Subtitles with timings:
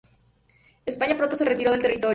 [0.83, 2.09] España pronto se retiró del territorio.